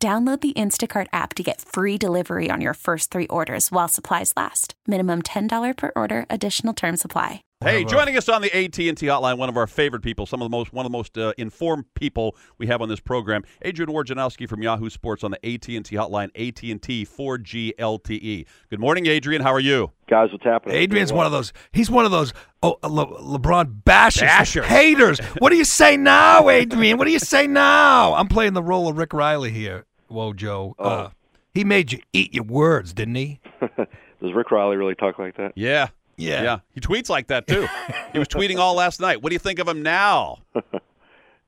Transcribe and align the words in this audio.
Download 0.00 0.40
the 0.40 0.52
Instacart 0.52 1.08
app 1.12 1.34
to 1.34 1.42
get 1.42 1.60
free 1.60 1.98
delivery 1.98 2.50
on 2.52 2.60
your 2.60 2.74
first 2.74 3.10
three 3.10 3.26
orders 3.26 3.72
while 3.72 3.88
supplies 3.88 4.32
last. 4.36 4.74
Minimum 4.86 5.22
$10 5.22 5.76
per 5.76 5.90
order, 5.96 6.24
additional 6.30 6.72
term 6.72 6.96
supply. 6.96 7.42
Hey, 7.64 7.82
joining 7.82 8.16
us 8.16 8.28
on 8.28 8.40
the 8.40 8.56
AT&T 8.56 8.94
hotline, 8.94 9.36
one 9.36 9.48
of 9.48 9.56
our 9.56 9.66
favorite 9.66 10.02
people, 10.02 10.26
some 10.26 10.40
of 10.40 10.46
the 10.48 10.56
most, 10.56 10.72
one 10.72 10.86
of 10.86 10.92
the 10.92 10.96
most 10.96 11.18
uh, 11.18 11.32
informed 11.36 11.86
people 11.94 12.36
we 12.56 12.68
have 12.68 12.80
on 12.80 12.88
this 12.88 13.00
program, 13.00 13.42
Adrian 13.62 13.90
Wojnarowski 13.90 14.48
from 14.48 14.62
Yahoo 14.62 14.88
Sports 14.88 15.24
on 15.24 15.32
the 15.32 15.44
AT&T 15.44 15.82
hotline, 15.96 16.26
AT&T 16.36 17.04
4G 17.04 17.72
LTE. 17.76 18.46
Good 18.70 18.78
morning, 18.78 19.06
Adrian. 19.06 19.42
How 19.42 19.52
are 19.52 19.58
you? 19.58 19.90
Guys, 20.08 20.30
what's 20.30 20.44
happening? 20.44 20.76
Adrian's 20.76 21.12
one 21.12 21.26
of 21.26 21.32
those. 21.32 21.52
He's 21.72 21.90
one 21.90 22.04
of 22.04 22.12
those. 22.12 22.32
Oh, 22.62 22.76
Le- 22.84 23.38
LeBron 23.38 23.82
bashers, 23.82 24.28
Bashers. 24.28 24.64
haters. 24.64 25.18
What 25.40 25.50
do 25.50 25.56
you 25.56 25.64
say 25.64 25.96
now, 25.96 26.48
Adrian? 26.48 26.96
What 26.96 27.06
do 27.06 27.10
you 27.10 27.18
say 27.18 27.48
now? 27.48 28.14
I'm 28.14 28.28
playing 28.28 28.52
the 28.52 28.62
role 28.62 28.88
of 28.88 28.96
Rick 28.96 29.12
Reilly 29.12 29.50
here. 29.50 29.84
Whoa, 30.08 30.32
Joe. 30.32 30.74
Oh. 30.78 30.88
Uh, 30.88 31.10
he 31.54 31.64
made 31.64 31.92
you 31.92 32.00
eat 32.12 32.34
your 32.34 32.44
words, 32.44 32.92
didn't 32.92 33.14
he? 33.16 33.40
Does 33.60 34.32
Rick 34.34 34.50
Reilly 34.50 34.76
really 34.76 34.94
talk 34.94 35.18
like 35.18 35.36
that? 35.36 35.52
Yeah. 35.56 35.88
Yeah. 36.16 36.42
Yeah. 36.42 36.58
He 36.72 36.80
tweets 36.80 37.08
like 37.08 37.28
that, 37.28 37.46
too. 37.46 37.68
he 38.12 38.18
was 38.18 38.28
tweeting 38.28 38.58
all 38.58 38.74
last 38.74 39.00
night. 39.00 39.22
What 39.22 39.30
do 39.30 39.34
you 39.34 39.40
think 39.40 39.58
of 39.58 39.68
him 39.68 39.82
now? 39.82 40.38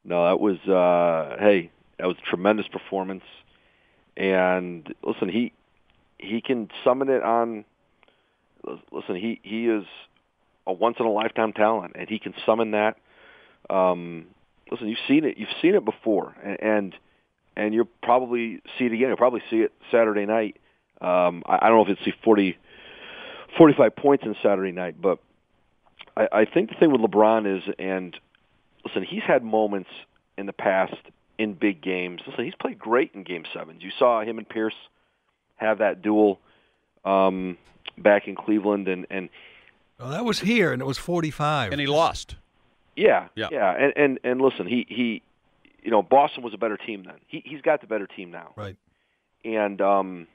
No, 0.05 0.27
that 0.27 0.41
was 0.41 0.57
uh 0.67 1.37
hey, 1.39 1.71
that 1.99 2.07
was 2.07 2.17
a 2.17 2.31
tremendous 2.31 2.67
performance. 2.69 3.25
And 4.17 4.93
listen, 5.03 5.29
he 5.29 5.53
he 6.19 6.41
can 6.41 6.71
summon 6.85 7.09
it 7.09 7.23
on 7.23 7.65
listen, 8.91 9.17
he 9.17 9.41
he 9.43 9.67
is 9.69 9.85
a 10.67 10.73
once 10.73 10.97
in 10.99 11.07
a 11.07 11.11
lifetime 11.11 11.53
talent 11.53 11.93
and 11.97 12.09
he 12.09 12.19
can 12.19 12.35
summon 12.47 12.71
that 12.71 12.97
um 13.69 14.27
listen, 14.71 14.89
you've 14.89 14.99
seen 15.07 15.25
it 15.25 15.37
you've 15.37 15.49
seen 15.61 15.75
it 15.75 15.85
before 15.85 16.35
and 16.43 16.61
and, 16.63 16.95
and 17.61 17.75
you'll 17.75 17.89
probably 18.03 18.61
see 18.79 18.85
it 18.87 18.93
again. 18.93 19.09
You'll 19.09 19.17
probably 19.17 19.43
see 19.51 19.61
it 19.61 19.73
Saturday 19.91 20.27
night. 20.27 20.57
Um 21.01 21.43
I, 21.47 21.59
I 21.63 21.69
don't 21.69 21.77
know 21.77 21.83
if 21.83 21.89
you'll 21.89 22.05
see 22.05 22.19
40 22.25 22.57
45 23.59 23.97
points 23.97 24.25
in 24.25 24.35
Saturday 24.43 24.73
night, 24.73 25.01
but 25.01 25.19
I, 26.17 26.29
I 26.33 26.45
think 26.45 26.71
the 26.71 26.77
thing 26.77 26.93
with 26.93 27.01
LeBron 27.01 27.59
is, 27.59 27.63
and 27.79 28.17
listen, 28.85 29.03
he's 29.03 29.23
had 29.23 29.43
moments 29.43 29.91
in 30.39 30.47
the 30.47 30.53
past 30.53 30.95
in 31.39 31.55
big 31.55 31.83
games. 31.83 32.21
Listen, 32.27 32.45
he's 32.45 32.55
played 32.55 32.79
great 32.79 33.11
in 33.15 33.23
Game 33.25 33.45
Sevens. 33.53 33.83
You 33.83 33.91
saw 33.99 34.23
him 34.23 34.39
and 34.39 34.49
Pierce 34.49 34.75
have 35.57 35.79
that 35.79 36.01
duel 36.03 36.39
um, 37.05 37.57
back 37.99 38.29
in 38.29 38.35
Cleveland, 38.37 38.89
and 38.89 39.07
and 39.11 39.29
Well, 39.99 40.11
that 40.11 40.25
was 40.25 40.41
here, 40.41 40.73
and 40.73 40.81
it 40.81 40.87
was 40.87 40.99
45. 40.99 41.73
And 41.73 41.81
he 41.81 41.87
lost. 41.87 42.37
yeah, 42.97 43.29
Yeah. 43.35 43.49
yeah, 43.51 43.73
and 43.73 43.93
and 43.97 44.21
and 44.23 44.41
listen, 44.41 44.67
he 44.67 44.87
he, 44.89 45.23
you 45.83 45.91
know, 45.91 46.03
Boston 46.03 46.43
was 46.43 46.55
a 46.55 46.59
better 46.59 46.77
team 46.77 47.05
then. 47.05 47.17
He 47.27 47.43
he's 47.45 47.61
got 47.61 47.81
the 47.81 47.87
better 47.87 48.07
team 48.07 48.31
now. 48.31 48.53
Right. 48.57 48.77
And 49.45 49.81
um, 49.81 50.27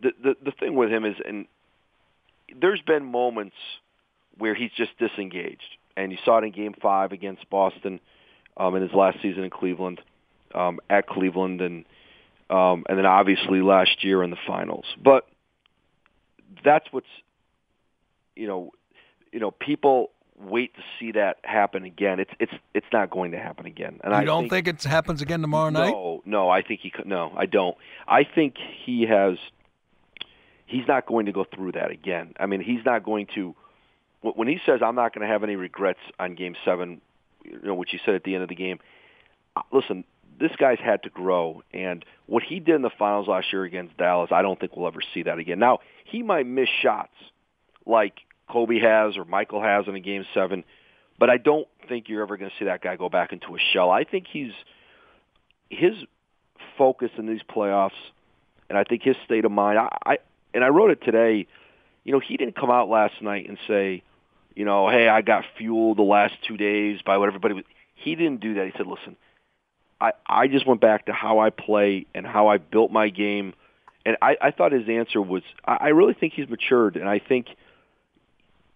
the 0.00 0.12
the 0.22 0.36
the 0.44 0.50
thing 0.52 0.74
with 0.74 0.90
him 0.90 1.04
is, 1.04 1.16
and 1.24 1.46
there's 2.60 2.80
been 2.80 3.04
moments 3.04 3.56
where 4.38 4.54
he's 4.54 4.70
just 4.76 4.96
disengaged, 4.98 5.76
and 5.96 6.12
you 6.12 6.18
saw 6.24 6.38
it 6.38 6.44
in 6.44 6.52
Game 6.52 6.74
Five 6.80 7.12
against 7.12 7.48
Boston 7.50 8.00
um, 8.56 8.74
in 8.76 8.82
his 8.82 8.92
last 8.92 9.18
season 9.22 9.44
in 9.44 9.50
Cleveland, 9.50 10.00
um, 10.54 10.80
at 10.88 11.06
Cleveland, 11.06 11.60
and 11.60 11.84
um, 12.50 12.84
and 12.88 12.98
then 12.98 13.06
obviously 13.06 13.60
last 13.60 14.04
year 14.04 14.22
in 14.22 14.30
the 14.30 14.38
finals. 14.46 14.86
But 15.02 15.26
that's 16.64 16.86
what's 16.90 17.06
you 18.36 18.46
know, 18.46 18.70
you 19.32 19.40
know, 19.40 19.50
people 19.50 20.10
wait 20.38 20.74
to 20.74 20.82
see 20.98 21.12
that 21.12 21.38
happen 21.44 21.84
again. 21.84 22.20
It's 22.20 22.30
it's 22.38 22.52
it's 22.74 22.86
not 22.92 23.10
going 23.10 23.32
to 23.32 23.38
happen 23.38 23.66
again. 23.66 24.00
And 24.04 24.12
you 24.12 24.18
I 24.18 24.24
don't 24.24 24.48
think, 24.48 24.66
think, 24.66 24.84
it 24.84 24.88
happens 24.88 25.22
again 25.22 25.40
tomorrow 25.40 25.70
night? 25.70 25.90
no, 25.90 26.22
no, 26.24 26.50
I 26.50 26.62
think 26.62 26.80
he 26.80 26.90
could. 26.90 27.06
No, 27.06 27.32
I 27.36 27.46
don't. 27.46 27.76
I 28.06 28.24
think 28.24 28.56
he 28.84 29.06
has. 29.06 29.38
He's 30.66 30.86
not 30.88 31.06
going 31.06 31.26
to 31.26 31.32
go 31.32 31.44
through 31.44 31.72
that 31.72 31.90
again. 31.90 32.34
I 32.38 32.46
mean, 32.46 32.60
he's 32.60 32.84
not 32.84 33.04
going 33.04 33.28
to. 33.34 33.54
When 34.22 34.48
he 34.48 34.58
says, 34.66 34.80
"I'm 34.82 34.96
not 34.96 35.14
going 35.14 35.26
to 35.26 35.32
have 35.32 35.44
any 35.44 35.56
regrets 35.56 36.00
on 36.18 36.34
Game 36.34 36.56
Seven, 36.64 37.00
you 37.44 37.60
know, 37.62 37.74
which 37.74 37.90
he 37.92 38.00
said 38.04 38.14
at 38.14 38.24
the 38.24 38.34
end 38.34 38.42
of 38.42 38.48
the 38.48 38.56
game. 38.56 38.80
uh, 39.54 39.62
Listen, 39.72 40.04
this 40.38 40.50
guy's 40.58 40.80
had 40.80 41.02
to 41.04 41.10
grow, 41.10 41.62
and 41.72 42.04
what 42.26 42.42
he 42.42 42.58
did 42.58 42.74
in 42.74 42.82
the 42.82 42.90
finals 42.90 43.28
last 43.28 43.52
year 43.52 43.64
against 43.64 43.96
Dallas, 43.96 44.30
I 44.32 44.42
don't 44.42 44.58
think 44.58 44.76
we'll 44.76 44.88
ever 44.88 45.00
see 45.14 45.22
that 45.22 45.38
again. 45.38 45.58
Now, 45.58 45.78
he 46.04 46.22
might 46.22 46.46
miss 46.46 46.68
shots 46.82 47.14
like 47.86 48.14
Kobe 48.48 48.78
has 48.80 49.16
or 49.16 49.24
Michael 49.24 49.62
has 49.62 49.86
in 49.88 49.94
a 49.94 50.00
Game 50.00 50.24
Seven, 50.34 50.64
but 51.18 51.30
I 51.30 51.36
don't 51.36 51.66
think 51.88 52.08
you're 52.08 52.22
ever 52.22 52.36
going 52.36 52.50
to 52.50 52.56
see 52.58 52.66
that 52.66 52.82
guy 52.82 52.96
go 52.96 53.08
back 53.08 53.32
into 53.32 53.54
a 53.56 53.58
shell. 53.72 53.90
I 53.90 54.04
think 54.04 54.26
he's 54.30 54.52
his 55.70 55.94
focus 56.78 57.10
in 57.18 57.26
these 57.26 57.40
playoffs, 57.42 57.90
and 58.68 58.78
I 58.78 58.84
think 58.84 59.02
his 59.02 59.16
state 59.24 59.44
of 59.44 59.52
mind. 59.52 59.78
I, 59.78 59.96
I 60.04 60.18
and 60.54 60.64
I 60.64 60.68
wrote 60.68 60.90
it 60.90 61.02
today. 61.02 61.46
You 62.04 62.12
know, 62.12 62.20
he 62.20 62.36
didn't 62.36 62.54
come 62.54 62.70
out 62.70 62.88
last 62.88 63.20
night 63.20 63.48
and 63.48 63.58
say, 63.66 64.02
you 64.54 64.64
know, 64.64 64.88
hey, 64.88 65.08
I 65.08 65.22
got 65.22 65.44
fueled 65.58 65.98
the 65.98 66.02
last 66.02 66.34
two 66.46 66.56
days 66.56 67.00
by 67.04 67.18
what 67.18 67.28
everybody 67.28 67.54
was. 67.54 67.64
He 67.94 68.14
didn't 68.14 68.40
do 68.40 68.54
that. 68.54 68.66
He 68.66 68.72
said, 68.76 68.86
listen, 68.86 69.16
I 70.00 70.12
I 70.26 70.46
just 70.46 70.66
went 70.66 70.80
back 70.80 71.06
to 71.06 71.12
how 71.12 71.40
I 71.40 71.50
play 71.50 72.06
and 72.14 72.26
how 72.26 72.48
I 72.48 72.58
built 72.58 72.92
my 72.92 73.08
game, 73.08 73.54
and 74.04 74.16
I 74.22 74.36
I 74.40 74.50
thought 74.50 74.72
his 74.72 74.88
answer 74.88 75.20
was. 75.20 75.42
I, 75.64 75.76
I 75.80 75.88
really 75.88 76.14
think 76.14 76.34
he's 76.34 76.48
matured, 76.48 76.96
and 76.96 77.08
I 77.08 77.18
think 77.18 77.48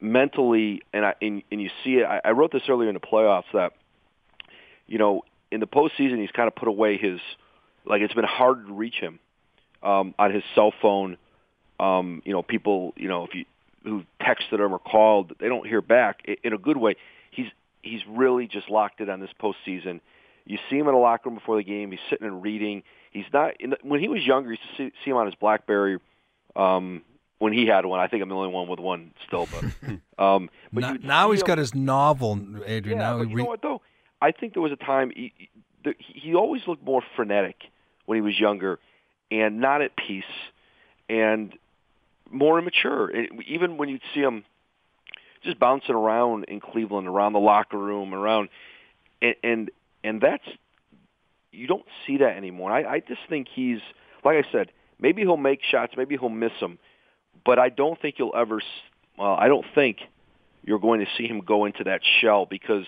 mentally, 0.01 0.83
and 0.93 1.05
I 1.05 1.15
and, 1.21 1.43
and 1.51 1.61
you 1.61 1.71
see 1.85 1.95
it. 1.95 2.05
I, 2.05 2.21
I 2.25 2.31
wrote 2.33 2.53
this 2.53 2.63
earlier 2.69 2.89
in 2.89 2.95
the 2.95 3.01
playoffs 3.01 3.45
that, 3.53 3.73
you 4.87 4.99
know, 4.99 5.23
in 5.51 5.61
the 5.61 5.67
postseason, 5.67 6.21
he's 6.21 6.31
kind 6.31 6.49
of 6.49 6.55
put 6.55 6.69
away 6.69 6.97
his, 6.97 7.21
like 7.85 8.03
it's 8.03 8.15
been 8.15 8.25
hard 8.25 8.67
to 8.67 8.73
reach 8.73 8.97
him 8.97 9.19
um, 9.83 10.15
on 10.19 10.33
his 10.33 10.43
cell 10.55 10.73
phone. 10.81 11.17
Um, 11.79 12.23
you 12.25 12.33
know, 12.33 12.43
people, 12.43 12.93
you 12.97 13.09
know, 13.09 13.25
if 13.25 13.35
you 13.35 13.45
who 13.85 14.05
texted 14.21 14.61
him 14.65 14.75
or 14.75 14.79
called, 14.79 15.33
they 15.41 15.49
don't 15.49 15.67
hear 15.67 15.81
back 15.81 16.27
in 16.45 16.53
a 16.53 16.59
good 16.59 16.77
way. 16.77 16.97
He's 17.31 17.47
he's 17.83 18.01
really 18.09 18.47
just 18.47 18.69
locked 18.69 19.01
it 19.01 19.09
on 19.09 19.21
this 19.21 19.31
postseason. 19.41 20.01
You 20.45 20.59
see 20.69 20.77
him 20.77 20.89
in 20.89 20.95
the 20.95 21.01
locker 21.01 21.29
room 21.29 21.39
before 21.39 21.57
the 21.57 21.63
game. 21.63 21.91
He's 21.91 22.01
sitting 22.09 22.27
and 22.27 22.43
reading. 22.43 22.83
He's 23.13 23.27
not. 23.33 23.61
In 23.61 23.71
the, 23.71 23.79
when 23.83 24.01
he 24.01 24.09
was 24.09 24.25
younger, 24.25 24.51
you 24.51 24.59
used 24.59 24.77
to 24.77 24.91
see, 24.91 24.93
see 25.05 25.11
him 25.11 25.17
on 25.17 25.27
his 25.27 25.35
BlackBerry. 25.37 25.99
Um, 26.57 27.03
when 27.41 27.53
he 27.53 27.67
had 27.67 27.85
one, 27.85 27.99
I 27.99 28.07
think 28.07 28.23
I'm 28.23 28.29
the 28.29 28.35
only 28.37 28.53
one 28.53 28.69
with 28.69 28.79
one 28.79 29.11
still. 29.27 29.49
But, 29.51 29.65
um, 30.25 30.49
but 30.73 30.81
now 30.83 30.93
you'd 30.93 31.05
now 31.05 31.27
see 31.27 31.33
he's 31.33 31.41
him- 31.43 31.47
got 31.47 31.59
his 31.59 31.75
novel, 31.75 32.39
Adrian. 32.65 32.99
yeah, 32.99 33.05
now 33.05 33.19
but 33.19 33.29
you 33.29 33.35
re- 33.37 33.43
know 33.43 33.49
what 33.49 33.63
though? 33.63 33.81
I 34.23 34.31
think 34.31 34.53
there 34.53 34.63
was 34.63 34.71
a 34.73 34.77
time 34.77 35.11
he, 35.11 35.33
he- 35.37 35.49
he 35.99 36.35
always 36.35 36.63
looked 36.69 36.85
more 36.85 37.03
frenetic 37.17 37.57
when 38.07 38.17
he 38.17 38.23
was 38.23 38.39
younger, 38.39 38.79
and 39.31 39.61
not 39.61 39.81
at 39.83 39.97
peace, 39.97 40.25
and 41.09 41.53
more 42.31 42.59
immature. 42.59 43.09
And 43.09 43.43
even 43.49 43.77
when 43.79 43.89
you'd 43.89 44.03
see 44.15 44.21
him 44.21 44.45
just 45.43 45.59
bouncing 45.59 45.95
around 45.95 46.45
in 46.45 46.61
Cleveland, 46.61 47.09
around 47.09 47.33
the 47.33 47.39
locker 47.41 47.79
room, 47.79 48.13
around, 48.15 48.51
and 49.23 49.35
and, 49.43 49.71
and 50.05 50.21
that's 50.21 50.45
you 51.53 51.67
don't 51.67 51.87
see 52.07 52.19
that 52.19 52.37
anymore. 52.37 52.71
I, 52.71 52.85
I 52.97 53.01
just 53.01 53.23
think 53.29 53.49
he's 53.53 53.79
like 54.25 54.37
I 54.45 54.53
said. 54.53 54.71
Maybe 55.03 55.23
he'll 55.23 55.39
make 55.39 55.61
shots. 55.63 55.95
Maybe 55.97 56.19
he'll 56.19 56.29
miss 56.29 56.53
them, 56.61 56.79
but 57.45 57.59
I 57.59 57.69
don't 57.69 58.01
think 58.01 58.17
you'll 58.19 58.37
ever. 58.37 58.61
Well, 59.19 59.35
I 59.35 59.49
don't 59.49 59.67
think 59.75 59.99
you're 60.65 60.79
going 60.79 61.01
to 61.01 61.07
see 61.17 61.27
him 61.27 61.41
go 61.41 61.65
into 61.65 61.85
that 61.85 62.01
shell 62.21 62.47
because 62.47 62.85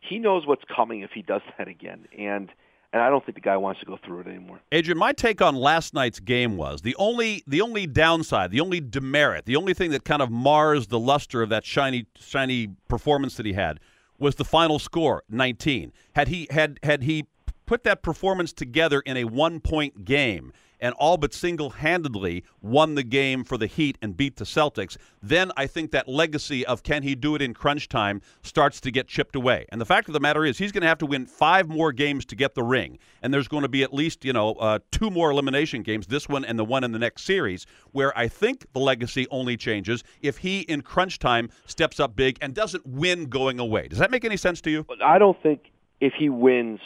he 0.00 0.18
knows 0.18 0.46
what's 0.46 0.64
coming 0.64 1.02
if 1.02 1.10
he 1.12 1.22
does 1.22 1.42
that 1.58 1.68
again, 1.68 2.06
and 2.16 2.50
and 2.92 3.02
I 3.02 3.08
don't 3.08 3.24
think 3.24 3.36
the 3.36 3.42
guy 3.42 3.56
wants 3.56 3.80
to 3.80 3.86
go 3.86 3.98
through 4.04 4.20
it 4.20 4.26
anymore. 4.26 4.60
Adrian, 4.70 4.98
my 4.98 5.12
take 5.12 5.40
on 5.40 5.54
last 5.56 5.94
night's 5.94 6.20
game 6.20 6.56
was 6.56 6.82
the 6.82 6.94
only 6.98 7.42
the 7.46 7.60
only 7.60 7.86
downside, 7.86 8.50
the 8.50 8.60
only 8.60 8.80
demerit, 8.80 9.46
the 9.46 9.56
only 9.56 9.72
thing 9.74 9.90
that 9.92 10.04
kind 10.04 10.20
of 10.20 10.30
mars 10.30 10.88
the 10.88 10.98
luster 10.98 11.42
of 11.42 11.48
that 11.48 11.64
shiny 11.64 12.06
shiny 12.18 12.68
performance 12.88 13.36
that 13.36 13.46
he 13.46 13.54
had 13.54 13.80
was 14.18 14.34
the 14.36 14.44
final 14.44 14.78
score, 14.78 15.22
19. 15.30 15.92
Had 16.14 16.28
he 16.28 16.46
had 16.50 16.78
had 16.82 17.02
he 17.04 17.26
put 17.66 17.84
that 17.84 18.02
performance 18.02 18.52
together 18.52 19.00
in 19.00 19.16
a 19.16 19.24
one-point 19.24 20.04
game 20.04 20.52
and 20.82 20.94
all 20.98 21.16
but 21.16 21.32
single 21.32 21.70
handedly 21.70 22.44
won 22.60 22.96
the 22.96 23.02
game 23.02 23.44
for 23.44 23.56
the 23.56 23.66
Heat 23.66 23.96
and 24.02 24.16
beat 24.16 24.36
the 24.36 24.44
Celtics, 24.44 24.98
then 25.22 25.50
I 25.56 25.66
think 25.66 25.92
that 25.92 26.08
legacy 26.08 26.66
of 26.66 26.82
can 26.82 27.04
he 27.04 27.14
do 27.14 27.34
it 27.34 27.40
in 27.40 27.54
crunch 27.54 27.88
time 27.88 28.20
starts 28.42 28.80
to 28.82 28.90
get 28.90 29.06
chipped 29.06 29.36
away. 29.36 29.64
And 29.70 29.80
the 29.80 29.86
fact 29.86 30.08
of 30.08 30.12
the 30.12 30.20
matter 30.20 30.44
is, 30.44 30.58
he's 30.58 30.72
going 30.72 30.82
to 30.82 30.88
have 30.88 30.98
to 30.98 31.06
win 31.06 31.24
five 31.24 31.68
more 31.68 31.92
games 31.92 32.26
to 32.26 32.36
get 32.36 32.54
the 32.54 32.64
ring. 32.64 32.98
And 33.22 33.32
there's 33.32 33.48
going 33.48 33.62
to 33.62 33.68
be 33.68 33.82
at 33.82 33.94
least, 33.94 34.24
you 34.24 34.32
know, 34.32 34.54
uh, 34.54 34.80
two 34.90 35.08
more 35.08 35.30
elimination 35.30 35.82
games, 35.82 36.08
this 36.08 36.28
one 36.28 36.44
and 36.44 36.58
the 36.58 36.64
one 36.64 36.82
in 36.82 36.90
the 36.90 36.98
next 36.98 37.22
series, 37.22 37.64
where 37.92 38.16
I 38.18 38.26
think 38.26 38.66
the 38.72 38.80
legacy 38.80 39.26
only 39.30 39.56
changes 39.56 40.02
if 40.20 40.38
he 40.38 40.60
in 40.62 40.82
crunch 40.82 41.20
time 41.20 41.48
steps 41.66 42.00
up 42.00 42.16
big 42.16 42.38
and 42.42 42.54
doesn't 42.54 42.84
win 42.84 43.26
going 43.26 43.60
away. 43.60 43.86
Does 43.86 44.00
that 44.00 44.10
make 44.10 44.24
any 44.24 44.36
sense 44.36 44.60
to 44.62 44.70
you? 44.70 44.84
I 45.02 45.18
don't 45.18 45.40
think 45.42 45.70
if 46.00 46.14
he 46.14 46.28
wins, 46.28 46.80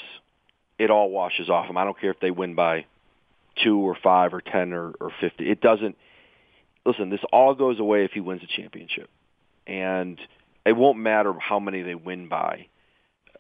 it 0.79 0.91
all 0.91 1.09
washes 1.09 1.49
off 1.49 1.71
him. 1.71 1.79
I 1.79 1.85
don't 1.85 1.99
care 1.99 2.11
if 2.11 2.21
they 2.21 2.31
win 2.31 2.55
by 2.55 2.85
two 3.63 3.79
or 3.79 3.95
five 4.03 4.33
or 4.35 4.41
ten 4.41 4.73
or, 4.73 4.93
or 5.01 5.11
fifty. 5.21 5.51
It 5.51 5.61
doesn't. 5.61 5.97
Listen, 6.85 7.11
this 7.11 7.21
all 7.33 7.55
goes 7.55 7.81
away 7.81 8.05
if 8.05 8.13
he 8.13 8.21
wins 8.21 8.43
a 8.43 8.47
championship, 8.47 9.11
and 9.67 10.21
it 10.65 10.77
won't 10.77 10.99
matter 10.99 11.33
how 11.39 11.59
many 11.59 11.83
they 11.83 11.95
win 11.95 12.29
by. 12.29 12.67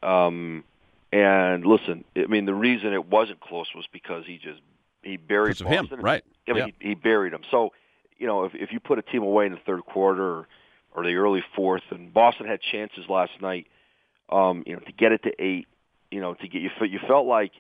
Um, 0.03 0.65
and 1.13 1.65
listen, 1.65 2.05
I 2.17 2.27
mean, 2.27 2.45
the 2.47 2.55
reason 2.55 2.93
it 2.93 3.07
wasn't 3.07 3.41
close 3.41 3.69
was 3.75 3.87
because 3.93 4.25
he 4.27 4.39
just 4.39 4.61
he 5.03 5.17
buried 5.17 5.59
Because 5.59 5.61
of 5.61 5.67
Boston. 5.69 5.99
him, 6.01 6.05
right? 6.05 6.25
I 6.49 6.53
mean, 6.53 6.59
Yeah. 6.59 6.67
he, 6.81 6.89
he 6.89 6.95
buried 6.95 7.33
them. 7.33 7.43
So, 7.51 7.73
you 8.19 8.27
know, 8.27 8.45
if 8.45 8.55
if 8.55 8.73
you 8.73 8.81
put 8.81 8.99
a 8.99 9.03
team 9.03 9.23
away 9.23 9.47
in 9.47 9.53
the 9.53 9.59
third 9.65 9.85
quarter 9.87 10.23
or, 10.25 10.49
or 10.95 11.05
the 11.05 11.15
early 11.15 11.45
fourth, 11.55 11.83
and 11.91 12.13
Boston 12.13 12.47
had 12.47 12.61
chances 12.61 13.05
last 13.09 13.33
night, 13.41 13.67
um, 14.31 14.65
you 14.67 14.73
know, 14.75 14.81
to 14.81 14.93
get 14.93 15.13
it 15.13 15.23
to 15.23 15.33
eight, 15.39 15.67
you 16.11 16.21
know, 16.21 16.35
to 16.35 16.49
get 16.49 16.61
you 16.63 16.71
you 16.83 16.99
felt 17.07 17.27
like 17.27 17.53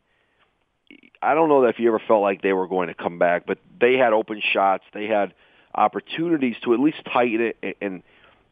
I 1.22 1.34
don't 1.34 1.48
know 1.48 1.62
that 1.62 1.68
if 1.68 1.78
you 1.78 1.88
ever 1.88 2.00
felt 2.06 2.22
like 2.22 2.42
they 2.42 2.52
were 2.52 2.66
going 2.66 2.88
to 2.88 2.94
come 2.94 3.18
back, 3.18 3.46
but 3.46 3.58
they 3.80 3.94
had 3.94 4.12
open 4.12 4.42
shots, 4.52 4.84
they 4.92 5.06
had 5.06 5.34
opportunities 5.74 6.56
to 6.64 6.74
at 6.74 6.80
least 6.80 6.98
tighten 7.12 7.40
it 7.40 7.56
and 7.62 7.74
and, 7.80 8.02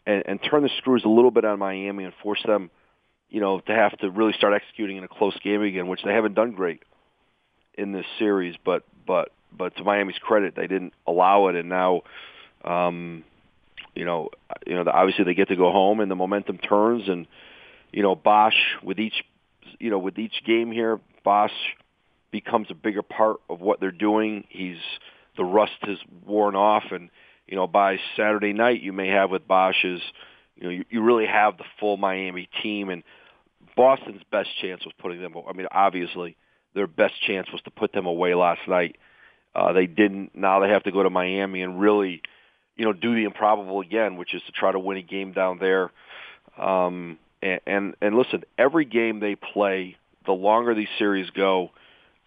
and, 0.06 0.22
and 0.26 0.40
turn 0.42 0.62
the 0.62 0.70
screws 0.78 1.04
a 1.04 1.08
little 1.08 1.30
bit 1.30 1.44
on 1.44 1.58
Miami 1.58 2.04
and 2.04 2.12
force 2.22 2.42
them, 2.44 2.70
you 3.30 3.40
know, 3.40 3.60
to 3.60 3.72
have 3.74 3.96
to 3.98 4.10
really 4.10 4.32
start 4.34 4.54
executing 4.54 4.96
in 4.98 5.04
a 5.04 5.08
close 5.08 5.38
game 5.42 5.62
again, 5.62 5.86
which 5.86 6.02
they 6.04 6.12
haven't 6.12 6.34
done 6.34 6.52
great 6.52 6.82
in 7.76 7.92
this 7.92 8.06
series, 8.18 8.54
but 8.64 8.84
but 9.06 9.32
but 9.56 9.76
to 9.76 9.84
Miami's 9.84 10.18
credit, 10.20 10.54
they 10.56 10.66
didn't 10.66 10.92
allow 11.06 11.48
it, 11.48 11.56
and 11.56 11.68
now, 11.68 12.02
um, 12.64 13.24
you 13.94 14.04
know, 14.04 14.30
you 14.66 14.74
know, 14.74 14.84
obviously 14.92 15.24
they 15.24 15.34
get 15.34 15.48
to 15.48 15.56
go 15.56 15.70
home, 15.70 16.00
and 16.00 16.10
the 16.10 16.16
momentum 16.16 16.58
turns, 16.58 17.08
and 17.08 17.26
you 17.92 18.02
know, 18.02 18.14
Bosh 18.14 18.76
with 18.82 18.98
each, 18.98 19.24
you 19.78 19.90
know, 19.90 19.98
with 19.98 20.18
each 20.18 20.42
game 20.44 20.72
here, 20.72 21.00
Bosh 21.24 21.52
becomes 22.34 22.66
a 22.68 22.74
bigger 22.74 23.02
part 23.02 23.36
of 23.48 23.60
what 23.60 23.78
they're 23.78 23.92
doing. 23.92 24.42
He's 24.48 24.80
the 25.36 25.44
rust 25.44 25.78
has 25.82 25.98
worn 26.26 26.56
off, 26.56 26.82
and 26.90 27.08
you 27.46 27.54
know, 27.54 27.68
by 27.68 27.98
Saturday 28.16 28.52
night, 28.52 28.82
you 28.82 28.92
may 28.92 29.06
have 29.06 29.30
with 29.30 29.46
Bosh's, 29.46 30.02
you 30.56 30.64
know, 30.64 30.70
you, 30.70 30.84
you 30.90 31.00
really 31.00 31.26
have 31.26 31.58
the 31.58 31.64
full 31.78 31.96
Miami 31.96 32.48
team, 32.60 32.88
and 32.88 33.04
Boston's 33.76 34.22
best 34.32 34.48
chance 34.60 34.84
was 34.84 34.92
putting 34.98 35.22
them. 35.22 35.34
I 35.48 35.52
mean, 35.52 35.68
obviously 35.70 36.36
their 36.74 36.88
best 36.88 37.14
chance 37.24 37.46
was 37.52 37.62
to 37.62 37.70
put 37.70 37.92
them 37.92 38.06
away 38.06 38.34
last 38.34 38.62
night. 38.66 38.96
Uh, 39.54 39.72
they 39.72 39.86
didn't. 39.86 40.34
Now 40.34 40.58
they 40.58 40.70
have 40.70 40.82
to 40.82 40.90
go 40.90 41.04
to 41.04 41.10
Miami 41.10 41.62
and 41.62 41.80
really, 41.80 42.20
you 42.76 42.84
know, 42.84 42.92
do 42.92 43.14
the 43.14 43.22
improbable 43.22 43.80
again, 43.80 44.16
which 44.16 44.34
is 44.34 44.42
to 44.46 44.52
try 44.52 44.72
to 44.72 44.80
win 44.80 44.96
a 44.96 45.02
game 45.02 45.30
down 45.30 45.58
there. 45.60 45.92
Um, 46.58 47.20
and, 47.40 47.60
and 47.64 47.94
and 48.00 48.16
listen, 48.16 48.42
every 48.58 48.86
game 48.86 49.20
they 49.20 49.36
play, 49.36 49.96
the 50.26 50.32
longer 50.32 50.74
these 50.74 50.88
series 50.98 51.30
go, 51.30 51.70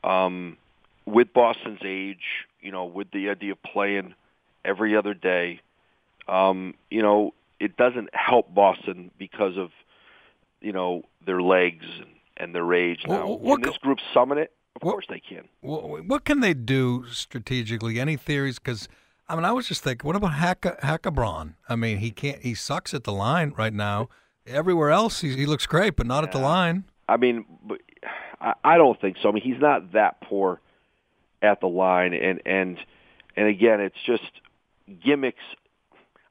um, 0.08 0.58
with 1.06 1.34
Boston's 1.34 1.82
age, 1.84 2.46
you 2.62 2.72
know, 2.72 2.86
with 2.86 3.12
the 3.12 3.30
idea 3.30 3.52
of 3.54 3.64
playing 3.64 4.14
every 4.66 4.96
other 4.96 5.14
day, 5.14 5.62
um, 6.28 6.74
you 6.90 7.02
know, 7.02 7.34
it 7.60 7.78
doesn't 7.78 8.10
help 8.14 8.54
Boston 8.54 9.12
because 9.18 9.58
of, 9.58 9.72
you 10.62 10.72
know, 10.72 11.04
their 11.26 11.42
legs 11.42 11.86
and, 11.98 12.10
and 12.38 12.56
their 12.56 12.74
age. 12.74 13.04
Well, 13.08 13.20
Now, 13.20 13.34
what 13.34 13.62
can 13.62 13.70
this 13.72 13.78
group 13.80 14.00
summon 14.14 14.38
it? 14.38 14.52
Of 14.76 14.84
what- 14.84 14.92
course 14.94 15.06
they 15.10 15.20
can. 15.20 15.48
What, 15.62 16.06
what 16.06 16.26
can 16.26 16.40
they 16.40 16.54
do 16.54 17.06
strategically? 17.12 18.00
Any 18.00 18.16
theories? 18.16 18.60
Because 18.60 18.88
I 19.30 19.36
mean, 19.36 19.44
I 19.44 19.52
was 19.52 19.68
just 19.68 19.84
thinking, 19.84 20.08
what 20.08 20.16
about 20.16 20.34
Hacka 20.34 20.80
Hackabron? 20.80 21.56
I 21.68 21.76
mean, 21.76 21.98
he 21.98 22.12
can't. 22.12 22.42
He 22.42 22.54
sucks 22.54 22.94
at 22.94 23.04
the 23.04 23.12
line 23.12 23.54
right 23.58 23.74
now. 23.74 24.08
Everywhere 24.46 24.92
else, 24.92 25.20
he, 25.20 25.36
he 25.36 25.46
looks 25.46 25.66
great, 25.66 25.98
but 25.98 26.06
not 26.08 26.24
at 26.24 26.32
the 26.32 26.38
line. 26.40 26.86
I 27.10 27.18
mean, 27.18 27.46
but 27.66 27.82
I, 28.40 28.54
I 28.64 28.78
don't 28.78 29.00
think 29.00 29.18
so. 29.22 29.30
I 29.30 29.32
mean, 29.32 29.44
he's 29.44 29.60
not 29.60 29.94
that 29.94 30.22
poor 30.22 30.60
at 31.42 31.60
the 31.62 31.68
line, 31.68 32.14
and 32.14 32.42
and 32.46 32.78
and 33.36 33.48
again, 33.48 33.80
it's 33.82 33.96
just 34.06 34.24
gimmicks. 35.04 35.44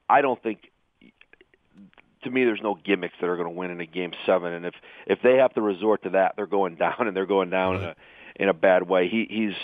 I 0.08 0.20
don't 0.20 0.42
think. 0.42 0.70
To 2.24 2.30
me, 2.30 2.44
there's 2.44 2.62
no 2.62 2.74
gimmicks 2.74 3.14
that 3.20 3.28
are 3.28 3.36
going 3.36 3.46
to 3.48 3.54
win 3.54 3.70
in 3.70 3.80
a 3.80 3.86
game 3.86 4.12
seven, 4.24 4.52
and 4.52 4.66
if 4.66 4.74
if 5.06 5.20
they 5.22 5.36
have 5.36 5.54
to 5.54 5.60
resort 5.60 6.02
to 6.04 6.10
that, 6.10 6.34
they're 6.36 6.46
going 6.46 6.74
down, 6.76 7.06
and 7.06 7.16
they're 7.16 7.26
going 7.26 7.50
down 7.50 7.76
in 7.76 7.82
a 7.84 7.96
in 8.36 8.48
a 8.48 8.54
bad 8.54 8.88
way. 8.88 9.08
He 9.08 9.26
he's 9.30 9.54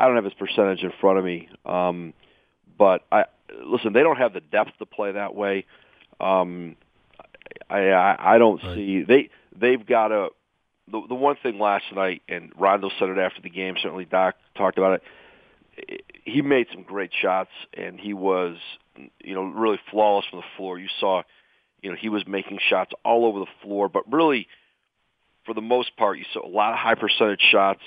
I 0.00 0.06
don't 0.06 0.16
have 0.16 0.24
his 0.24 0.34
percentage 0.34 0.82
in 0.82 0.92
front 1.00 1.18
of 1.18 1.24
me, 1.24 1.48
um, 1.66 2.14
but 2.78 3.04
I 3.12 3.24
listen. 3.62 3.92
They 3.92 4.02
don't 4.02 4.16
have 4.16 4.32
the 4.32 4.40
depth 4.40 4.78
to 4.78 4.86
play 4.86 5.12
that 5.12 5.34
way. 5.34 5.66
Um, 6.20 6.76
I 7.68 7.90
I, 7.90 8.34
I 8.34 8.38
don't 8.38 8.62
Right. 8.62 8.74
see 8.76 9.02
they 9.02 9.28
they've 9.54 9.84
got 9.84 10.08
to 10.08 10.28
the 10.90 11.02
the 11.08 11.14
one 11.14 11.36
thing 11.42 11.58
last 11.58 11.84
night, 11.94 12.22
and 12.28 12.52
Rondo 12.56 12.90
said 12.98 13.08
it 13.08 13.18
after 13.18 13.42
the 13.42 13.50
game. 13.50 13.74
Certainly, 13.80 14.06
Doc 14.06 14.36
talked 14.56 14.78
about 14.78 15.00
it. 15.78 16.02
He 16.24 16.42
made 16.42 16.66
some 16.72 16.82
great 16.82 17.10
shots, 17.20 17.50
and 17.74 18.00
he 18.00 18.14
was, 18.14 18.56
you 19.22 19.34
know, 19.34 19.44
really 19.44 19.78
flawless 19.90 20.24
from 20.30 20.40
the 20.40 20.46
floor. 20.56 20.78
You 20.78 20.88
saw, 21.00 21.22
you 21.82 21.90
know, 21.90 21.96
he 22.00 22.08
was 22.08 22.26
making 22.26 22.58
shots 22.68 22.92
all 23.04 23.26
over 23.26 23.40
the 23.40 23.50
floor, 23.62 23.88
but 23.88 24.10
really, 24.10 24.48
for 25.44 25.54
the 25.54 25.60
most 25.60 25.96
part, 25.96 26.18
you 26.18 26.24
saw 26.32 26.46
a 26.46 26.48
lot 26.48 26.72
of 26.72 26.78
high 26.78 26.94
percentage 26.94 27.42
shots, 27.50 27.82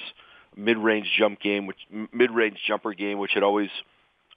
mid-range 0.56 1.08
jump 1.18 1.40
game, 1.40 1.66
which 1.66 1.80
mid-range 2.14 2.58
jumper 2.68 2.94
game, 2.94 3.18
which 3.18 3.32
had 3.34 3.44
always 3.44 3.70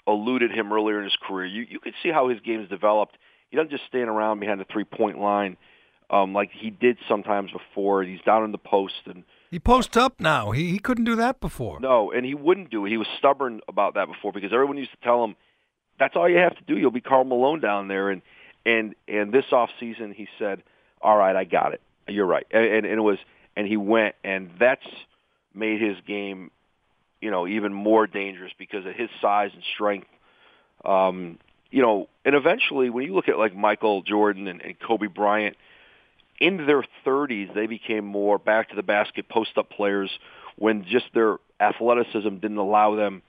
eluded 0.06 0.50
him 0.50 0.72
earlier 0.72 0.98
in 0.98 1.04
his 1.04 1.16
career. 1.20 1.46
You 1.46 1.66
you 1.68 1.78
could 1.78 1.94
see 2.02 2.10
how 2.10 2.28
his 2.28 2.40
game 2.40 2.60
has 2.60 2.68
developed. 2.68 3.18
He 3.50 3.56
doesn't 3.56 3.70
just 3.70 3.84
stand 3.86 4.08
around 4.08 4.40
behind 4.40 4.60
the 4.60 4.66
three-point 4.72 5.20
line 5.20 5.58
um, 6.12 6.32
like 6.34 6.50
he 6.52 6.70
did 6.70 6.98
sometimes 7.08 7.50
before. 7.50 8.02
He's 8.04 8.20
down 8.20 8.44
in 8.44 8.52
the 8.52 8.58
post 8.58 9.00
and 9.06 9.24
He 9.50 9.58
posts 9.58 9.96
up 9.96 10.20
now. 10.20 10.50
He 10.52 10.70
he 10.70 10.78
couldn't 10.78 11.04
do 11.04 11.16
that 11.16 11.40
before. 11.40 11.80
no, 11.80 12.12
and 12.12 12.24
he 12.24 12.34
wouldn't 12.34 12.70
do 12.70 12.86
it. 12.86 12.90
He 12.90 12.98
was 12.98 13.08
stubborn 13.18 13.60
about 13.66 13.94
that 13.94 14.06
before 14.06 14.32
because 14.32 14.52
everyone 14.52 14.76
used 14.78 14.92
to 14.92 15.00
tell 15.02 15.24
him, 15.24 15.34
"That's 15.98 16.14
all 16.14 16.28
you 16.28 16.38
have 16.38 16.54
to 16.56 16.62
do. 16.66 16.76
You'll 16.78 16.90
be 16.90 17.00
Karl 17.00 17.24
Malone 17.24 17.60
down 17.60 17.88
there." 17.88 18.10
And 18.10 18.22
and 18.64 18.94
and 19.08 19.32
this 19.32 19.46
off 19.52 19.70
season, 19.80 20.12
he 20.12 20.28
said, 20.38 20.62
"All 21.00 21.16
right, 21.16 21.34
I 21.34 21.44
got 21.44 21.72
it. 21.72 21.80
You're 22.08 22.26
right." 22.26 22.46
And, 22.50 22.64
and, 22.64 22.86
and 22.86 22.98
it 22.98 23.02
was, 23.02 23.18
and 23.56 23.66
he 23.66 23.76
went, 23.76 24.14
and 24.22 24.50
that's 24.58 24.86
made 25.54 25.80
his 25.80 25.96
game, 26.06 26.50
you 27.20 27.30
know, 27.30 27.46
even 27.46 27.72
more 27.72 28.06
dangerous 28.06 28.52
because 28.58 28.86
of 28.86 28.94
his 28.94 29.10
size 29.20 29.50
and 29.54 29.62
strength. 29.74 30.08
Um, 30.84 31.38
you 31.70 31.80
know, 31.82 32.08
and 32.24 32.34
eventually, 32.34 32.90
when 32.90 33.06
you 33.06 33.14
look 33.14 33.28
at 33.28 33.38
like 33.38 33.54
Michael 33.54 34.02
Jordan 34.02 34.46
and, 34.48 34.60
and 34.60 34.78
Kobe 34.78 35.06
Bryant, 35.06 35.56
into 36.42 36.64
their 36.64 36.84
30s, 37.06 37.54
they 37.54 37.66
became 37.66 38.04
more 38.04 38.38
back 38.38 38.70
to 38.70 38.76
the 38.76 38.82
basket 38.82 39.28
post 39.28 39.56
up 39.56 39.70
players 39.70 40.10
when 40.56 40.84
just 40.84 41.06
their 41.14 41.38
athleticism 41.60 42.36
didn't 42.36 42.58
allow 42.58 42.96
them 42.96 43.22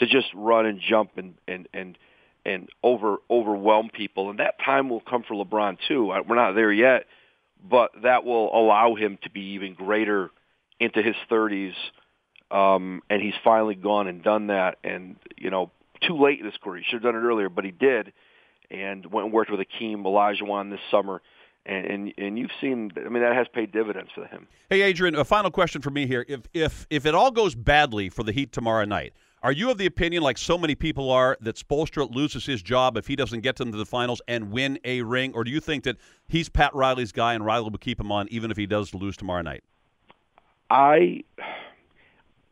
to 0.00 0.06
just 0.06 0.26
run 0.34 0.66
and 0.66 0.80
jump 0.80 1.12
and 1.16 1.34
and 1.48 1.68
and 1.72 1.98
and 2.44 2.68
over 2.82 3.18
overwhelm 3.30 3.90
people. 3.92 4.30
And 4.30 4.38
that 4.38 4.58
time 4.64 4.88
will 4.88 5.00
come 5.00 5.24
for 5.26 5.34
LeBron 5.34 5.78
too. 5.88 6.06
We're 6.06 6.36
not 6.36 6.52
there 6.54 6.72
yet, 6.72 7.06
but 7.68 7.90
that 8.02 8.24
will 8.24 8.54
allow 8.54 8.94
him 8.94 9.18
to 9.22 9.30
be 9.30 9.54
even 9.54 9.74
greater 9.74 10.30
into 10.78 11.02
his 11.02 11.16
30s. 11.30 11.74
Um, 12.50 13.02
and 13.10 13.20
he's 13.20 13.34
finally 13.42 13.74
gone 13.74 14.06
and 14.06 14.22
done 14.22 14.48
that. 14.48 14.78
And 14.84 15.16
you 15.36 15.50
know, 15.50 15.70
too 16.06 16.16
late 16.16 16.38
in 16.38 16.46
his 16.46 16.56
career. 16.62 16.78
He 16.78 16.84
should 16.84 17.02
have 17.02 17.14
done 17.14 17.16
it 17.16 17.26
earlier, 17.26 17.48
but 17.48 17.64
he 17.64 17.70
did. 17.70 18.12
And 18.70 19.06
went 19.06 19.26
and 19.26 19.34
worked 19.34 19.50
with 19.50 19.60
Akeem 19.60 20.02
Olajuwon 20.02 20.70
this 20.70 20.80
summer. 20.90 21.22
And, 21.68 21.84
and 21.86 22.14
and 22.16 22.38
you've 22.38 22.52
seen, 22.60 22.92
I 22.96 23.08
mean, 23.08 23.22
that 23.24 23.34
has 23.34 23.48
paid 23.48 23.72
dividends 23.72 24.10
for 24.14 24.24
him. 24.24 24.46
Hey, 24.70 24.82
Adrian, 24.82 25.16
a 25.16 25.24
final 25.24 25.50
question 25.50 25.82
for 25.82 25.90
me 25.90 26.06
here. 26.06 26.24
If 26.28 26.42
if 26.54 26.86
if 26.90 27.06
it 27.06 27.14
all 27.14 27.32
goes 27.32 27.56
badly 27.56 28.08
for 28.08 28.22
the 28.22 28.30
Heat 28.30 28.52
tomorrow 28.52 28.84
night, 28.84 29.14
are 29.42 29.50
you 29.50 29.70
of 29.72 29.76
the 29.78 29.86
opinion, 29.86 30.22
like 30.22 30.38
so 30.38 30.56
many 30.56 30.76
people 30.76 31.10
are, 31.10 31.36
that 31.40 31.56
Spoelstra 31.56 32.08
loses 32.14 32.46
his 32.46 32.62
job 32.62 32.96
if 32.96 33.08
he 33.08 33.16
doesn't 33.16 33.40
get 33.40 33.56
them 33.56 33.72
to 33.72 33.78
the 33.78 33.84
finals 33.84 34.22
and 34.28 34.52
win 34.52 34.78
a 34.84 35.02
ring, 35.02 35.32
or 35.34 35.42
do 35.42 35.50
you 35.50 35.58
think 35.58 35.82
that 35.84 35.96
he's 36.28 36.48
Pat 36.48 36.72
Riley's 36.72 37.10
guy 37.10 37.34
and 37.34 37.44
Riley 37.44 37.68
will 37.68 37.78
keep 37.78 37.98
him 37.98 38.12
on 38.12 38.28
even 38.30 38.52
if 38.52 38.56
he 38.56 38.66
does 38.66 38.94
lose 38.94 39.16
tomorrow 39.16 39.42
night? 39.42 39.64
I 40.70 41.24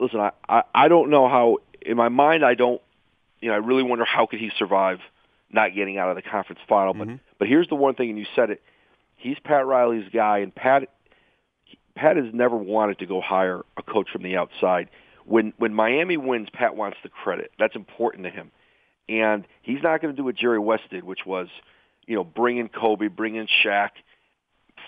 listen. 0.00 0.20
I, 0.20 0.32
I 0.48 0.62
I 0.74 0.88
don't 0.88 1.10
know 1.10 1.28
how. 1.28 1.58
In 1.82 1.96
my 1.96 2.08
mind, 2.08 2.44
I 2.44 2.54
don't. 2.54 2.80
You 3.40 3.50
know, 3.50 3.54
I 3.54 3.58
really 3.58 3.82
wonder 3.84 4.04
how 4.04 4.26
could 4.26 4.40
he 4.40 4.50
survive 4.58 4.98
not 5.50 5.74
getting 5.74 5.98
out 5.98 6.08
of 6.08 6.16
the 6.16 6.22
conference 6.22 6.60
final. 6.68 6.94
But 6.94 7.06
Mhm. 7.08 7.20
but 7.38 7.46
here's 7.46 7.68
the 7.68 7.76
one 7.76 7.94
thing, 7.94 8.10
and 8.10 8.18
you 8.18 8.26
said 8.34 8.50
it. 8.50 8.62
He's 9.16 9.38
Pat 9.42 9.66
Riley's 9.66 10.08
guy, 10.12 10.38
and 10.38 10.54
Pat 10.54 10.88
Pat 11.94 12.16
has 12.16 12.26
never 12.32 12.56
wanted 12.56 12.98
to 12.98 13.06
go 13.06 13.20
hire 13.20 13.62
a 13.76 13.82
coach 13.82 14.08
from 14.12 14.22
the 14.22 14.36
outside. 14.36 14.90
when 15.24 15.52
when 15.58 15.74
Miami 15.74 16.16
wins, 16.16 16.48
Pat 16.52 16.76
wants 16.76 16.98
the 17.02 17.08
credit. 17.08 17.50
That's 17.58 17.76
important 17.76 18.24
to 18.24 18.30
him, 18.30 18.50
and 19.08 19.46
he's 19.62 19.82
not 19.82 20.00
going 20.00 20.14
to 20.14 20.16
do 20.16 20.24
what 20.24 20.36
Jerry 20.36 20.58
West 20.58 20.84
did, 20.90 21.04
which 21.04 21.24
was, 21.26 21.48
you 22.06 22.14
know, 22.14 22.24
bring 22.24 22.58
in 22.58 22.68
Kobe, 22.68 23.08
bring 23.08 23.36
in 23.36 23.46
Shaq, 23.64 23.90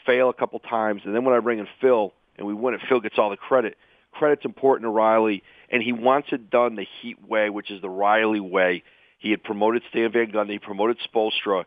fail 0.05 0.29
a 0.29 0.35
couple 0.35 0.59
times, 0.61 1.03
and 1.05 1.15
then 1.15 1.25
when 1.25 1.35
I 1.35 1.41
bring 1.41 1.59
in 1.59 1.69
Phil 1.81 2.13
and 2.37 2.47
we 2.47 2.55
win 2.55 2.75
it, 2.75 2.81
Phil 2.89 3.01
gets 3.01 3.19
all 3.19 3.31
the 3.31 3.37
credit. 3.37 3.77
Credit's 4.13 4.45
important 4.45 4.85
to 4.85 4.91
Riley, 4.91 5.43
and 5.71 5.83
he 5.83 5.93
wants 5.93 6.29
it 6.33 6.51
done 6.51 6.77
the 6.77 6.87
Heat 7.01 7.23
way, 7.27 7.51
which 7.51 7.71
is 7.71 7.83
the 7.83 7.89
Riley 7.89 8.41
way. 8.41 8.83
He 9.19 9.31
had 9.31 9.43
promoted 9.43 9.83
Stan 9.91 10.13
Van 10.13 10.31
Gundy, 10.31 10.61
promoted 10.61 10.99
Spoelstra. 11.07 11.65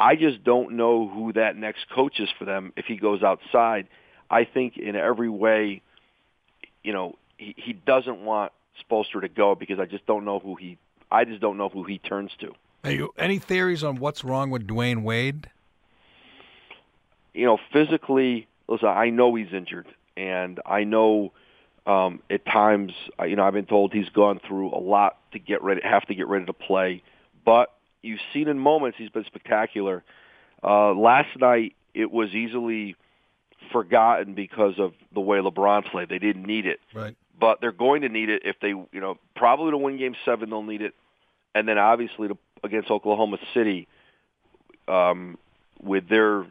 I 0.00 0.16
just 0.16 0.42
don't 0.42 0.72
know 0.78 1.06
who 1.06 1.34
that 1.34 1.56
next 1.56 1.90
coach 1.90 2.20
is 2.20 2.30
for 2.38 2.46
them 2.46 2.72
if 2.74 2.86
he 2.86 2.96
goes 2.96 3.22
outside. 3.22 3.86
I 4.30 4.44
think 4.44 4.78
in 4.78 4.96
every 4.96 5.28
way, 5.28 5.82
you 6.82 6.94
know, 6.94 7.16
he, 7.36 7.54
he 7.58 7.74
doesn't 7.74 8.18
want 8.24 8.52
Spoelstra 8.82 9.20
to 9.20 9.28
go 9.28 9.54
because 9.54 9.78
I 9.78 9.84
just 9.84 10.06
don't 10.06 10.24
know 10.24 10.38
who 10.38 10.54
he. 10.54 10.78
I 11.10 11.26
just 11.26 11.42
don't 11.42 11.58
know 11.58 11.68
who 11.68 11.84
he 11.84 11.98
turns 11.98 12.30
to. 12.40 12.54
Hey, 12.82 13.02
any 13.18 13.38
theories 13.38 13.84
on 13.84 13.96
what's 13.96 14.24
wrong 14.24 14.48
with 14.48 14.66
Dwyane 14.66 15.02
Wade? 15.02 15.50
You 17.34 17.44
know, 17.44 17.58
physically, 17.70 18.48
listen, 18.68 18.88
I 18.88 19.10
know 19.10 19.34
he's 19.34 19.52
injured, 19.52 19.86
and 20.16 20.60
I 20.64 20.84
know 20.84 21.32
um, 21.86 22.22
at 22.30 22.46
times, 22.46 22.94
you 23.26 23.36
know, 23.36 23.44
I've 23.44 23.52
been 23.52 23.66
told 23.66 23.92
he's 23.92 24.08
gone 24.08 24.40
through 24.48 24.70
a 24.74 24.80
lot 24.80 25.18
to 25.32 25.38
get 25.38 25.62
ready, 25.62 25.82
have 25.84 26.06
to 26.06 26.14
get 26.14 26.26
ready 26.26 26.46
to 26.46 26.54
play. 26.54 27.02
But 27.44 27.70
you've 28.02 28.20
seen 28.32 28.48
in 28.48 28.58
moments 28.58 28.98
he's 28.98 29.10
been 29.10 29.24
spectacular. 29.24 30.02
Uh, 30.62 30.92
last 30.94 31.28
night 31.38 31.74
it 31.94 32.10
was 32.10 32.30
easily 32.30 32.96
forgotten 33.72 34.34
because 34.34 34.74
of 34.78 34.92
the 35.12 35.20
way 35.20 35.38
LeBron 35.38 35.90
played. 35.90 36.08
They 36.08 36.18
didn't 36.18 36.44
need 36.44 36.66
it, 36.66 36.80
right? 36.94 37.16
But 37.38 37.60
they're 37.60 37.72
going 37.72 38.02
to 38.02 38.08
need 38.08 38.28
it 38.28 38.42
if 38.44 38.56
they, 38.60 38.68
you 38.68 38.88
know, 39.00 39.16
probably 39.34 39.70
to 39.70 39.78
win 39.78 39.98
Game 39.98 40.14
Seven 40.24 40.50
they'll 40.50 40.62
need 40.62 40.82
it, 40.82 40.94
and 41.54 41.66
then 41.66 41.78
obviously 41.78 42.28
to, 42.28 42.38
against 42.62 42.90
Oklahoma 42.90 43.38
City, 43.54 43.88
um, 44.88 45.38
with 45.82 46.08
their 46.08 46.46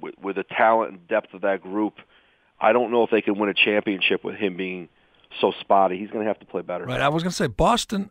with, 0.00 0.14
with 0.20 0.36
the 0.36 0.44
talent 0.44 0.92
and 0.92 1.08
depth 1.08 1.32
of 1.34 1.42
that 1.42 1.62
group, 1.62 1.94
I 2.60 2.72
don't 2.72 2.90
know 2.90 3.02
if 3.02 3.10
they 3.10 3.22
can 3.22 3.38
win 3.38 3.48
a 3.48 3.54
championship 3.54 4.24
with 4.24 4.36
him 4.36 4.56
being 4.56 4.88
so 5.40 5.52
spotty. 5.60 5.98
He's 5.98 6.10
going 6.10 6.24
to 6.24 6.28
have 6.28 6.40
to 6.40 6.46
play 6.46 6.62
better. 6.62 6.84
Right. 6.84 7.00
I 7.00 7.08
was 7.08 7.22
going 7.22 7.30
to 7.30 7.36
say 7.36 7.46
Boston 7.46 8.10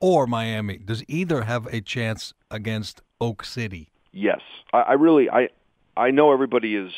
or 0.00 0.26
Miami. 0.26 0.78
Does 0.78 1.04
either 1.08 1.42
have 1.42 1.66
a 1.66 1.80
chance 1.80 2.34
against 2.50 3.02
Oak 3.20 3.44
City? 3.44 3.90
Yes, 4.12 4.40
I, 4.72 4.80
I 4.80 4.92
really 4.94 5.30
I 5.30 5.48
I 5.96 6.10
know 6.10 6.32
everybody 6.32 6.76
is. 6.76 6.92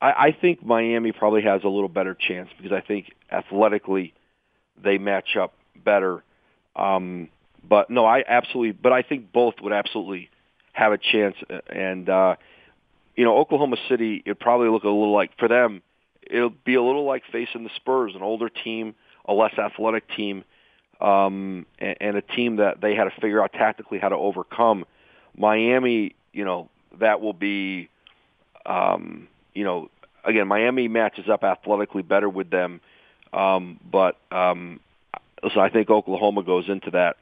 I, 0.00 0.12
I 0.28 0.36
think 0.40 0.64
Miami 0.64 1.12
probably 1.12 1.42
has 1.42 1.64
a 1.64 1.68
little 1.68 1.88
better 1.88 2.14
chance 2.14 2.48
because 2.56 2.72
I 2.72 2.80
think 2.80 3.12
athletically 3.30 4.14
they 4.82 4.98
match 4.98 5.36
up 5.36 5.54
better. 5.84 6.22
Um, 6.76 7.28
but 7.68 7.90
no, 7.90 8.06
I 8.06 8.24
absolutely. 8.26 8.72
But 8.72 8.92
I 8.92 9.02
think 9.02 9.32
both 9.32 9.54
would 9.60 9.72
absolutely 9.72 10.30
have 10.72 10.92
a 10.92 10.98
chance. 10.98 11.36
And 11.68 12.08
uh, 12.08 12.36
you 13.16 13.24
know, 13.24 13.36
Oklahoma 13.36 13.76
City, 13.88 14.22
it 14.24 14.38
probably 14.38 14.68
look 14.68 14.84
a 14.84 14.88
little 14.88 15.12
like 15.12 15.36
for 15.38 15.48
them. 15.48 15.82
It'll 16.22 16.50
be 16.50 16.74
a 16.74 16.82
little 16.82 17.04
like 17.04 17.24
facing 17.32 17.64
the 17.64 17.70
Spurs, 17.74 18.14
an 18.14 18.22
older 18.22 18.48
team, 18.48 18.94
a 19.24 19.32
less 19.32 19.58
athletic 19.58 20.04
team, 20.14 20.44
um, 21.00 21.66
and, 21.78 21.96
and 22.00 22.16
a 22.16 22.22
team 22.22 22.56
that 22.56 22.80
they 22.80 22.94
had 22.94 23.04
to 23.04 23.10
figure 23.20 23.42
out 23.42 23.52
tactically 23.52 23.98
how 23.98 24.08
to 24.08 24.16
overcome. 24.16 24.84
Miami, 25.36 26.14
you 26.32 26.44
know, 26.44 26.68
that 26.98 27.20
will 27.20 27.32
be, 27.32 27.88
um, 28.66 29.28
you 29.54 29.64
know, 29.64 29.90
again, 30.24 30.48
Miami 30.48 30.88
matches 30.88 31.28
up 31.28 31.44
athletically 31.44 32.02
better 32.02 32.28
with 32.28 32.50
them, 32.50 32.80
um, 33.32 33.78
but 33.90 34.16
um, 34.32 34.80
so 35.54 35.60
I 35.60 35.70
think 35.70 35.90
Oklahoma 35.90 36.42
goes 36.42 36.68
into 36.68 36.90
that, 36.92 37.16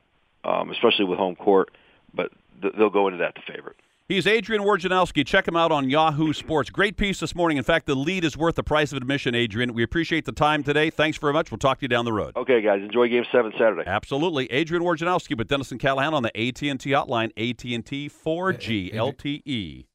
um, 0.44 0.70
especially 0.70 1.04
with 1.04 1.18
home 1.18 1.36
court, 1.36 1.70
but 2.14 2.30
th- 2.62 2.74
they'll 2.76 2.90
go 2.90 3.08
into 3.08 3.18
that 3.18 3.34
the 3.34 3.52
favorite. 3.52 3.76
He's 4.08 4.24
Adrian 4.24 4.62
Wojnarowski. 4.62 5.26
Check 5.26 5.48
him 5.48 5.56
out 5.56 5.72
on 5.72 5.90
Yahoo 5.90 6.32
Sports. 6.32 6.70
Great 6.70 6.96
piece 6.96 7.18
this 7.18 7.34
morning. 7.34 7.56
In 7.56 7.64
fact, 7.64 7.86
the 7.86 7.96
lead 7.96 8.24
is 8.24 8.36
worth 8.36 8.54
the 8.54 8.62
price 8.62 8.92
of 8.92 8.98
admission, 8.98 9.34
Adrian. 9.34 9.74
We 9.74 9.82
appreciate 9.82 10.26
the 10.26 10.30
time 10.30 10.62
today. 10.62 10.90
Thanks 10.90 11.18
very 11.18 11.32
much. 11.32 11.50
We'll 11.50 11.58
talk 11.58 11.80
to 11.80 11.82
you 11.82 11.88
down 11.88 12.04
the 12.04 12.12
road. 12.12 12.36
Okay, 12.36 12.60
guys. 12.60 12.82
Enjoy 12.82 13.08
Game 13.08 13.24
7 13.32 13.50
Saturday. 13.58 13.82
Absolutely. 13.84 14.46
Adrian 14.52 14.84
Wojnarowski 14.84 15.36
with 15.36 15.48
Dennis 15.48 15.72
and 15.72 15.80
Callahan 15.80 16.14
on 16.14 16.22
the 16.22 16.28
AT&T 16.28 16.68
hotline, 16.68 17.32
AT&T 17.36 18.08
4G 18.08 18.94
LTE. 18.94 19.86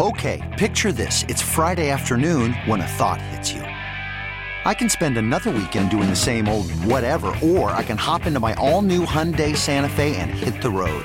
Okay, 0.00 0.56
picture 0.58 0.90
this. 0.90 1.22
It's 1.28 1.40
Friday 1.40 1.88
afternoon 1.88 2.52
when 2.64 2.80
a 2.80 2.86
thought 2.88 3.22
hits 3.22 3.52
you. 3.52 3.62
I 3.62 4.74
can 4.74 4.88
spend 4.88 5.18
another 5.18 5.52
weekend 5.52 5.90
doing 5.90 6.10
the 6.10 6.16
same 6.16 6.48
old 6.48 6.68
whatever, 6.84 7.26
or 7.44 7.70
I 7.70 7.84
can 7.84 7.96
hop 7.96 8.26
into 8.26 8.40
my 8.40 8.54
all-new 8.54 9.06
Hyundai 9.06 9.56
Santa 9.56 9.88
Fe 9.88 10.16
and 10.16 10.30
hit 10.30 10.60
the 10.60 10.70
road. 10.70 11.04